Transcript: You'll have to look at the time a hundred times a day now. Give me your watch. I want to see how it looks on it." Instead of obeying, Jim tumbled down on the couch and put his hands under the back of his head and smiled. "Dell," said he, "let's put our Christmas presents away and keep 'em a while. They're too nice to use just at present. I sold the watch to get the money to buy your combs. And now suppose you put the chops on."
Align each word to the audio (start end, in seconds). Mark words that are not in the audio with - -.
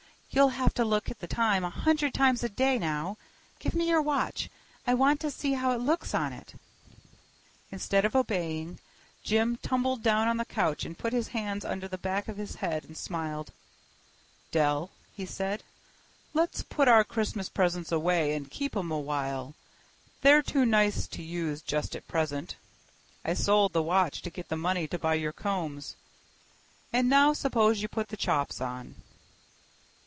You'll 0.33 0.47
have 0.55 0.73
to 0.75 0.85
look 0.85 1.11
at 1.11 1.19
the 1.19 1.27
time 1.27 1.65
a 1.65 1.69
hundred 1.69 2.13
times 2.13 2.41
a 2.41 2.47
day 2.47 2.79
now. 2.79 3.17
Give 3.59 3.75
me 3.75 3.89
your 3.89 4.01
watch. 4.01 4.49
I 4.87 4.93
want 4.93 5.19
to 5.19 5.29
see 5.29 5.51
how 5.55 5.73
it 5.73 5.81
looks 5.81 6.13
on 6.13 6.31
it." 6.31 6.53
Instead 7.69 8.05
of 8.05 8.15
obeying, 8.15 8.79
Jim 9.25 9.57
tumbled 9.57 10.01
down 10.01 10.29
on 10.29 10.37
the 10.37 10.45
couch 10.45 10.85
and 10.85 10.97
put 10.97 11.11
his 11.11 11.27
hands 11.35 11.65
under 11.65 11.85
the 11.85 11.97
back 11.97 12.29
of 12.29 12.37
his 12.37 12.55
head 12.55 12.85
and 12.85 12.95
smiled. 12.97 13.51
"Dell," 14.51 14.89
said 15.25 15.59
he, 15.63 15.67
"let's 16.39 16.63
put 16.63 16.87
our 16.87 17.03
Christmas 17.03 17.49
presents 17.49 17.91
away 17.91 18.33
and 18.33 18.49
keep 18.49 18.77
'em 18.77 18.89
a 18.89 18.97
while. 18.99 19.53
They're 20.21 20.41
too 20.41 20.65
nice 20.65 21.07
to 21.07 21.21
use 21.21 21.61
just 21.61 21.93
at 21.93 22.07
present. 22.07 22.55
I 23.25 23.33
sold 23.33 23.73
the 23.73 23.83
watch 23.83 24.21
to 24.21 24.29
get 24.29 24.47
the 24.47 24.55
money 24.55 24.87
to 24.87 24.97
buy 24.97 25.15
your 25.15 25.33
combs. 25.33 25.97
And 26.93 27.09
now 27.09 27.33
suppose 27.33 27.81
you 27.81 27.89
put 27.89 28.07
the 28.07 28.15
chops 28.15 28.61
on." 28.61 28.95